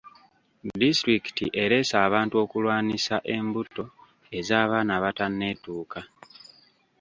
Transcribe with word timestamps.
Disitulikiti 0.79 1.45
ereese 1.63 1.95
abantu 2.07 2.35
okulwanisa 2.43 3.15
embuto 3.35 3.85
ez'abaana 4.39 4.91
abatanneetuuka. 4.99 5.99